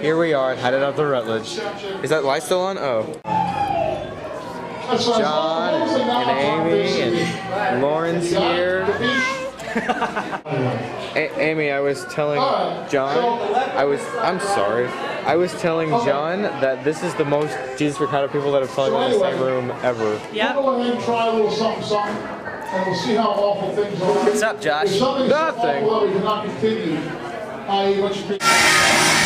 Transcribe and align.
Here 0.00 0.18
we 0.18 0.32
are, 0.34 0.54
headed 0.56 0.82
up 0.82 0.96
to 0.96 1.04
Rutledge. 1.06 1.58
Is 2.02 2.10
that 2.10 2.24
light 2.24 2.42
still 2.42 2.60
on? 2.60 2.76
Oh. 2.76 3.20
John 4.98 5.74
and, 5.74 6.02
and 6.02 6.68
Amy 6.68 7.20
and 7.20 7.82
Lauren's 7.82 8.28
here. 8.28 8.82
A- 11.14 11.40
Amy, 11.40 11.70
I 11.70 11.80
was 11.80 12.04
telling 12.06 12.38
John, 12.90 13.16
I 13.76 13.84
was, 13.84 14.00
I'm 14.16 14.40
sorry, 14.40 14.86
I 14.88 15.36
was 15.36 15.52
telling 15.60 15.90
John 16.04 16.42
that 16.42 16.82
this 16.84 17.02
is 17.04 17.14
the 17.14 17.24
most 17.24 17.56
Jesus 17.78 17.96
for 17.96 18.06
kind 18.08 18.28
people 18.32 18.50
that 18.52 18.60
have 18.62 18.70
probably 18.70 18.92
been 18.92 19.12
in 19.12 19.18
the 19.20 19.30
same 19.30 19.40
room 19.40 19.70
ever. 19.82 20.20
Yeah. 20.32 20.54
We'll 20.54 20.64
go 20.64 20.80
ahead 20.80 20.94
and 20.96 21.04
try 21.04 21.26
a 21.28 21.32
little 21.32 21.50
something, 21.52 21.84
something, 21.84 22.16
and 22.16 22.86
we'll 22.86 22.96
see 22.98 23.14
how 23.14 23.30
awful 23.30 23.70
things 23.76 24.00
are. 24.02 24.14
What's 24.24 24.42
up, 24.42 24.60
Josh? 24.60 24.86
If 24.86 24.98
something's 24.98 25.30
so 25.30 25.38
Nothing. 25.38 27.21
Awful 27.68 28.08
that 28.08 28.30
we 28.30 28.38
cannot 28.38 29.21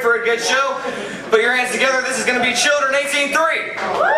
for 0.00 0.16
a 0.16 0.24
good 0.24 0.40
show. 0.40 0.80
Put 1.30 1.40
your 1.40 1.54
hands 1.54 1.72
together. 1.72 2.00
This 2.02 2.18
is 2.18 2.24
gonna 2.24 2.42
be 2.42 2.54
Children 2.54 2.94
18-3. 2.94 4.09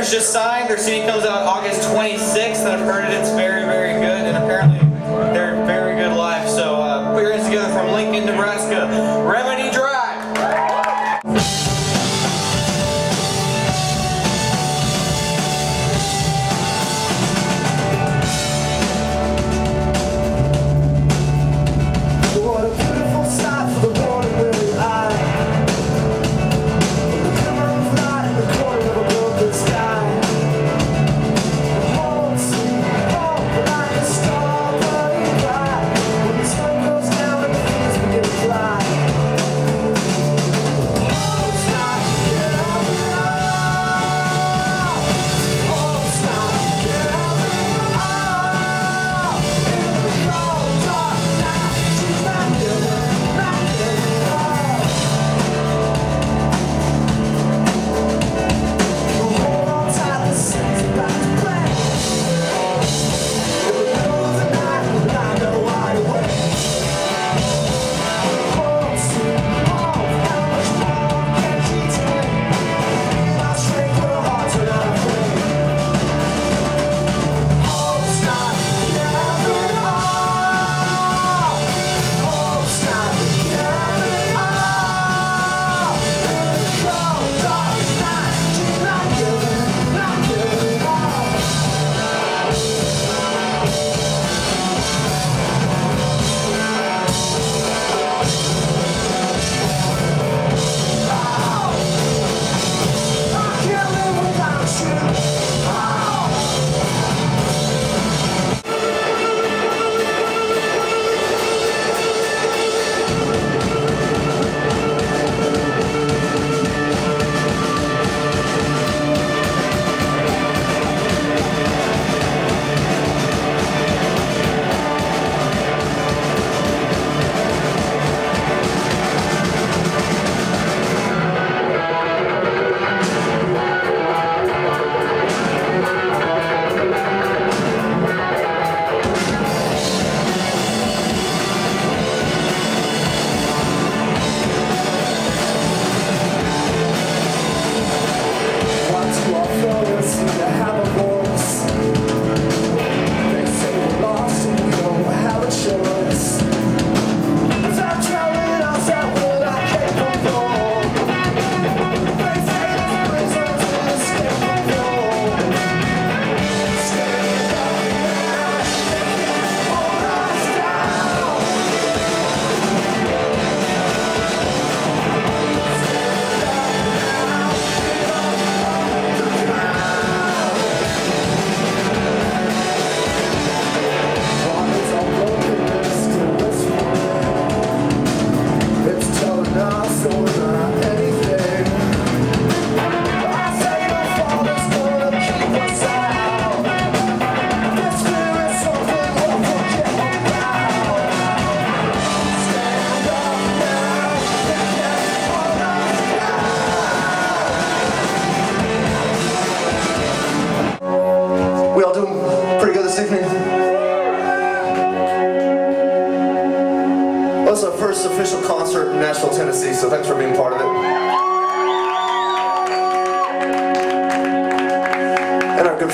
Just 0.00 0.32
signed. 0.32 0.68
Their 0.68 0.78
CD 0.78 1.06
comes 1.06 1.24
out 1.24 1.42
August 1.46 1.82
26th, 1.90 2.60
and 2.64 2.68
I've 2.68 2.80
heard 2.80 3.04
it. 3.04 3.12
It's 3.12 3.30
very, 3.30 3.64
very 3.64 3.92
good, 3.92 4.26
and 4.26 4.36
apparently 4.36 4.79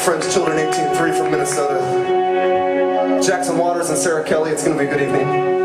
Friends, 0.07 0.33
Children 0.33 0.59
183 0.59 1.19
from 1.19 1.33
Minnesota, 1.33 3.21
Jackson 3.27 3.59
Waters 3.59 3.91
and 3.91 3.99
Sarah 3.99 4.23
Kelly. 4.23 4.53
It's 4.53 4.63
going 4.63 4.79
to 4.79 4.85
be 4.85 4.89
a 4.89 4.93
good 4.93 5.03
evening. 5.03 5.56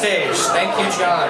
stage. 0.00 0.36
Thank 0.56 0.72
you, 0.80 0.88
John. 0.96 1.28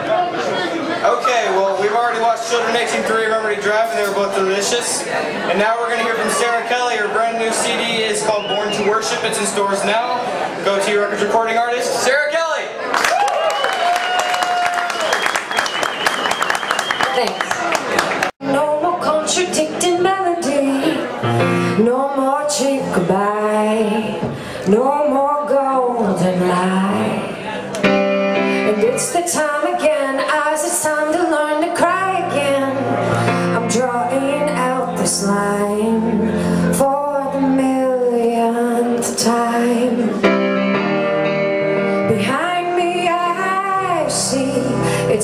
Okay, 1.03 1.51
well, 1.59 1.75
we've 1.83 1.91
already 1.91 2.21
watched 2.21 2.49
Children 2.51 2.77
18-3 2.77 3.27
Remedy 3.27 3.61
Drive, 3.61 3.91
and 3.91 3.99
they 3.99 4.07
were 4.07 4.15
both 4.15 4.35
delicious. 4.37 5.03
And 5.51 5.59
now 5.59 5.75
we're 5.81 5.91
going 5.91 5.99
to 5.99 6.05
hear 6.05 6.15
from 6.15 6.31
Sarah 6.31 6.63
Kelly. 6.69 6.95
Her 6.97 7.09
brand 7.09 7.39
new 7.43 7.51
CD 7.51 8.05
is 8.05 8.23
called 8.23 8.47
Born 8.47 8.71
to 8.71 8.83
Worship. 8.89 9.19
It's 9.25 9.41
in 9.41 9.47
stores 9.47 9.83
now. 9.85 10.23
Gotee 10.63 11.01
Records 11.01 11.23
recording 11.23 11.57
artist, 11.57 12.05
Sarah 12.05 12.20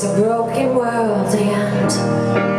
a 0.06 0.20
broken 0.20 0.74
world 0.74 1.34
and 1.34 2.55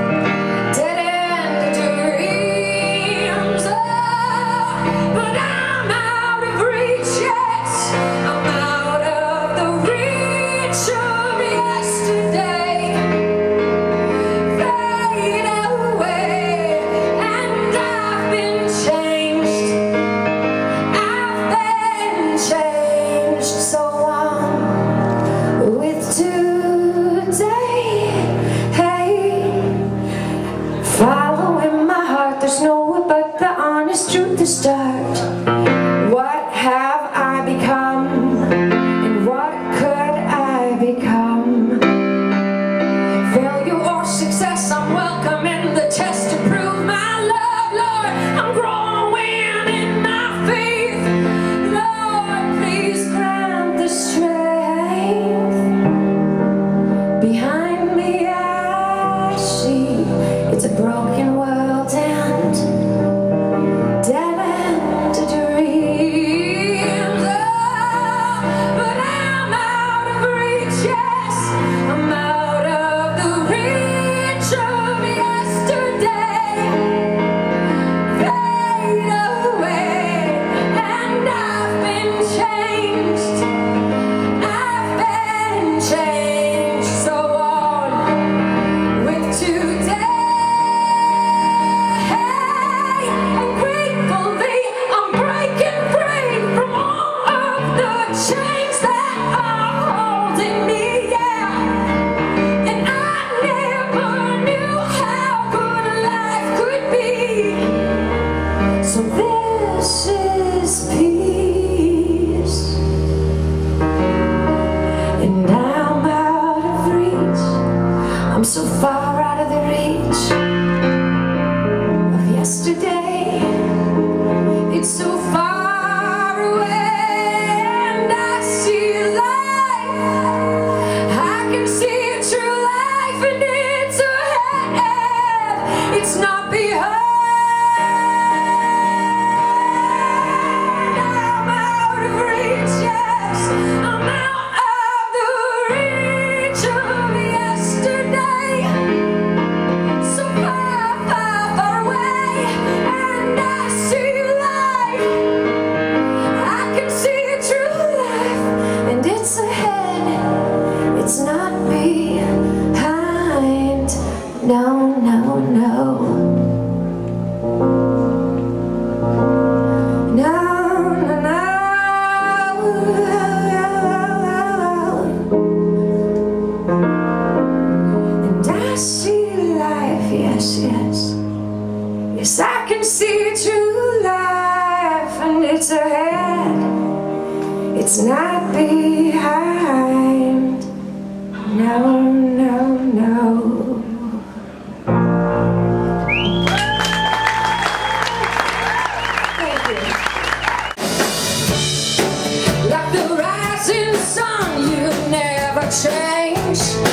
change. 205.84 206.87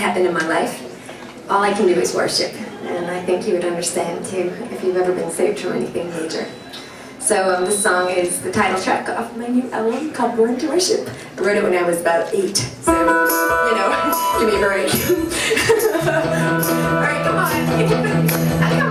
happened 0.00 0.26
in 0.26 0.32
my 0.32 0.46
life. 0.48 0.86
All 1.48 1.62
I 1.62 1.72
can 1.72 1.86
do 1.86 1.94
is 1.94 2.14
worship, 2.14 2.52
and 2.82 3.06
I 3.06 3.22
think 3.22 3.46
you 3.46 3.54
would 3.54 3.64
understand 3.64 4.24
too 4.24 4.52
if 4.70 4.82
you've 4.82 4.96
ever 4.96 5.12
been 5.12 5.30
saved 5.30 5.60
from 5.60 5.72
anything 5.72 6.10
major. 6.10 6.46
So 7.18 7.54
um, 7.54 7.64
this 7.64 7.80
song 7.80 8.10
is 8.10 8.40
the 8.40 8.50
title 8.50 8.80
track 8.80 9.08
of 9.08 9.36
my 9.36 9.46
new 9.46 9.70
album 9.70 10.10
called 10.12 10.36
Born 10.36 10.56
to 10.58 10.68
Worship. 10.68 11.08
I 11.36 11.40
wrote 11.42 11.56
it 11.56 11.62
when 11.62 11.74
I 11.74 11.82
was 11.82 12.00
about 12.00 12.34
eight, 12.34 12.56
so, 12.56 12.92
you 12.92 13.06
know, 13.76 14.36
give 14.40 14.48
me 14.48 14.56
a 14.56 14.64
break. 14.66 14.90
All 16.00 17.00
right, 17.00 17.22
come 17.24 17.36
on. 17.36 17.50
come 18.70 18.84
on. 18.84 18.89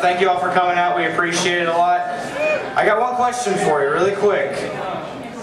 Thank 0.00 0.20
you 0.22 0.30
all 0.30 0.40
for 0.40 0.50
coming 0.50 0.78
out. 0.78 0.96
We 0.96 1.04
appreciate 1.04 1.60
it 1.60 1.68
a 1.68 1.72
lot. 1.72 2.00
I 2.00 2.86
got 2.86 2.98
one 3.00 3.16
question 3.16 3.52
for 3.58 3.82
you, 3.82 3.90
really 3.90 4.14
quick. 4.16 4.56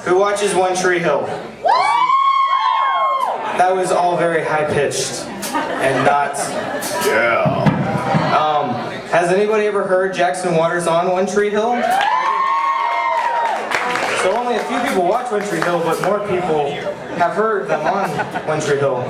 Who 0.06 0.18
watches 0.18 0.56
One 0.56 0.76
Tree 0.76 0.98
Hill? 0.98 1.28
That 3.58 3.72
was 3.76 3.92
all 3.92 4.18
very 4.18 4.44
high 4.44 4.66
pitched 4.66 5.26
and 5.26 6.06
not. 6.06 6.36
Yeah. 7.06 7.64
Um, 8.36 8.74
has 9.10 9.32
anybody 9.32 9.66
ever 9.66 9.86
heard 9.86 10.16
Jackson 10.16 10.56
Waters 10.56 10.88
on 10.88 11.12
One 11.12 11.28
Tree 11.28 11.52
Hill? 11.52 11.80
So 14.24 14.36
only 14.36 14.56
a 14.56 14.64
few 14.64 14.80
people 14.90 15.08
watch 15.08 15.32
One 15.32 15.48
Tree 15.48 15.62
Hill, 15.62 15.80
but 15.80 16.02
more 16.02 16.20
people 16.28 16.72
have 17.18 17.34
heard 17.34 17.68
them 17.68 17.82
on 17.82 18.10
One 18.48 18.60
Tree 18.60 18.80
Hill. 18.80 19.04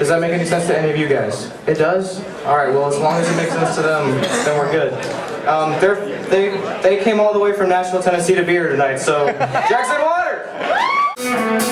Does 0.00 0.08
that 0.08 0.18
make 0.18 0.32
any 0.32 0.46
sense 0.46 0.66
to 0.68 0.78
any 0.78 0.90
of 0.90 0.96
you 0.96 1.06
guys? 1.06 1.52
It 1.66 1.74
does? 1.74 2.24
Alright, 2.46 2.72
well 2.72 2.86
as 2.86 2.98
long 2.98 3.20
as 3.20 3.30
it 3.30 3.36
makes 3.36 3.52
sense 3.52 3.76
to 3.76 3.82
them, 3.82 4.10
then 4.46 4.58
we're 4.58 4.72
good. 4.72 4.94
Um, 5.46 5.78
they're, 5.78 6.06
they, 6.30 6.56
they 6.80 7.04
came 7.04 7.20
all 7.20 7.34
the 7.34 7.38
way 7.38 7.52
from 7.52 7.68
Nashville, 7.68 8.02
Tennessee 8.02 8.34
to 8.34 8.42
be 8.42 8.52
here 8.52 8.70
tonight, 8.70 8.96
so 8.96 9.26
Jackson 9.26 10.00
Water! 10.00 11.69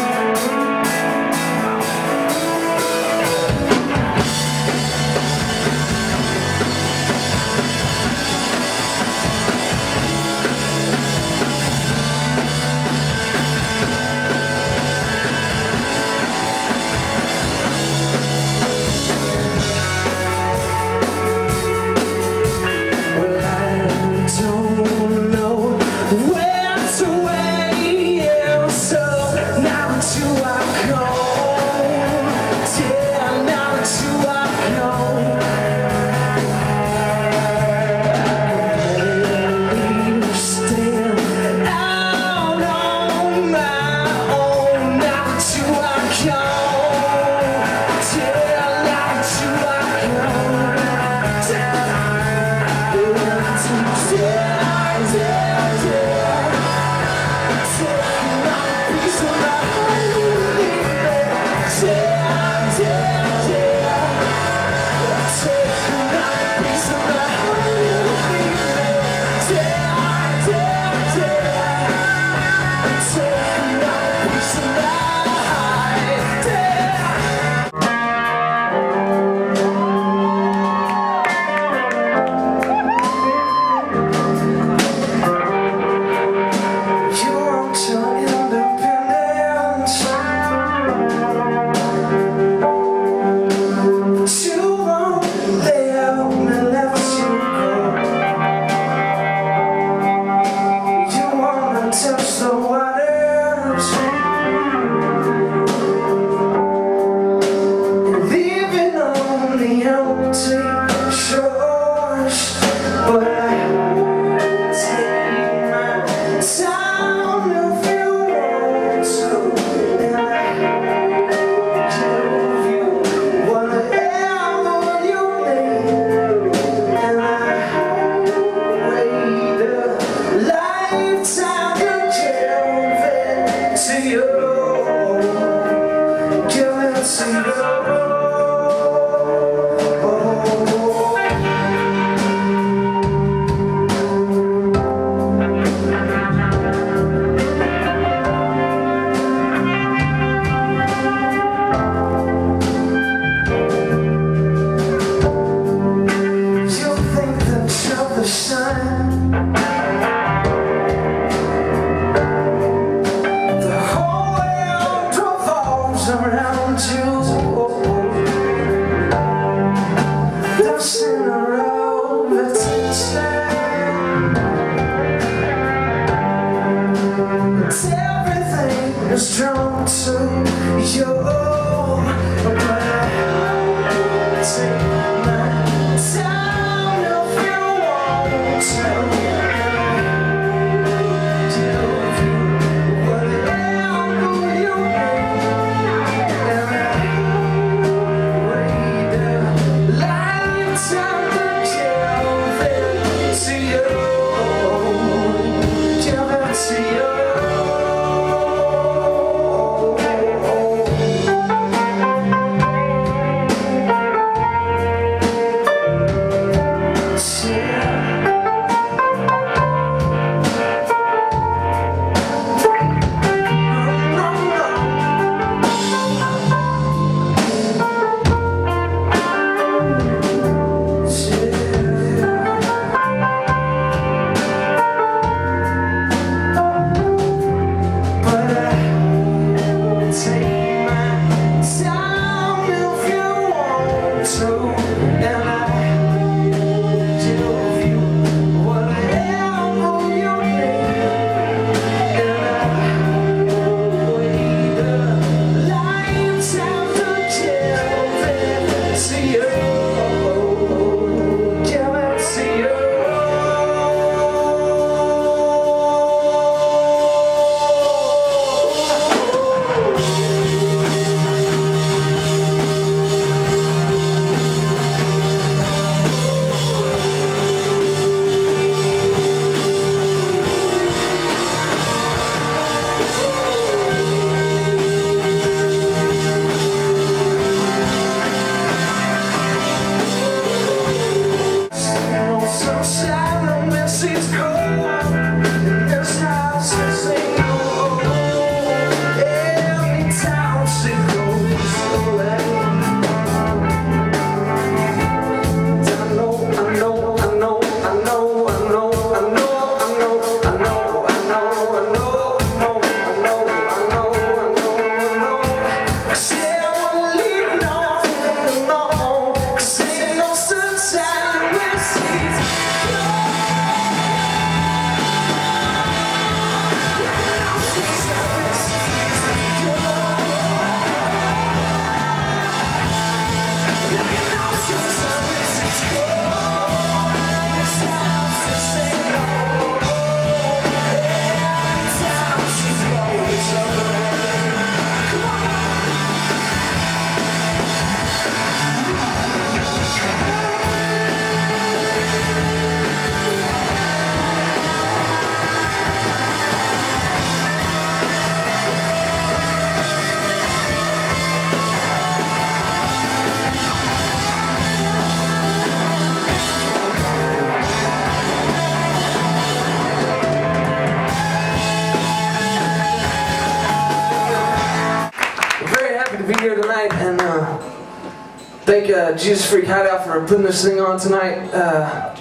Thank 378.80 378.94
uh, 378.94 379.16
Jesus 379.16 379.48
Freak 379.50 379.66
Hideout 379.66 380.04
for 380.04 380.20
putting 380.26 380.44
this 380.44 380.64
thing 380.64 380.80
on 380.80 380.98
tonight, 380.98 381.52
uh, 381.52 382.14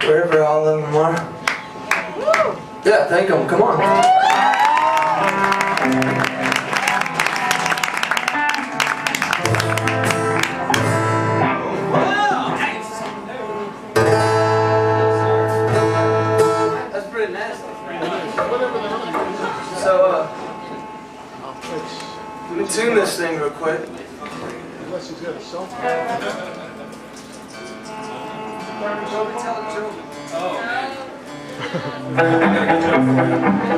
wherever 0.00 0.42
all 0.42 0.66
of 0.66 0.82
them 0.82 0.94
are. 0.96 1.14
Yeah, 2.84 3.06
thank 3.08 3.28
them. 3.28 3.48
Come 3.48 3.62
on. 3.62 4.11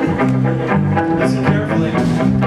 Listen 0.05 1.43
carefully. 1.45 2.44